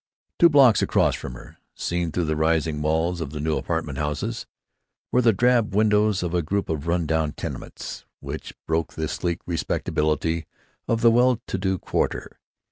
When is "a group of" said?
6.33-6.87